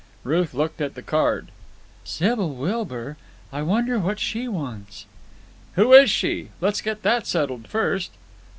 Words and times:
Ruth 0.23 0.55
looked 0.55 0.81
at 0.81 0.95
the 0.95 1.03
card. 1.03 1.51
"Sybil 2.03 2.55
Wilbur? 2.55 3.17
I 3.53 3.61
wonder 3.61 3.99
what 3.99 4.19
she 4.19 4.47
wants." 4.47 5.05
"Who 5.73 5.93
is 5.93 6.09
she? 6.09 6.49
Let's 6.59 6.81
get 6.81 7.03
that 7.03 7.27
settled 7.27 7.67
first." 7.67 8.09